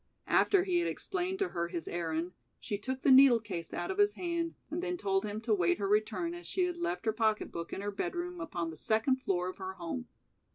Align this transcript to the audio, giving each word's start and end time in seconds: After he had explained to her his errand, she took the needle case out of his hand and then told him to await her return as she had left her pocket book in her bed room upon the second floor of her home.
After 0.25 0.63
he 0.63 0.79
had 0.79 0.87
explained 0.87 1.37
to 1.37 1.49
her 1.49 1.67
his 1.67 1.87
errand, 1.87 2.31
she 2.59 2.75
took 2.79 3.03
the 3.03 3.11
needle 3.11 3.39
case 3.39 3.71
out 3.71 3.91
of 3.91 3.99
his 3.99 4.15
hand 4.15 4.55
and 4.71 4.81
then 4.81 4.97
told 4.97 5.23
him 5.25 5.39
to 5.41 5.51
await 5.51 5.77
her 5.77 5.87
return 5.87 6.33
as 6.33 6.47
she 6.47 6.63
had 6.65 6.77
left 6.77 7.05
her 7.05 7.13
pocket 7.13 7.51
book 7.51 7.71
in 7.71 7.81
her 7.81 7.91
bed 7.91 8.15
room 8.15 8.41
upon 8.41 8.71
the 8.71 8.77
second 8.77 9.17
floor 9.17 9.47
of 9.47 9.57
her 9.57 9.73
home. 9.73 10.07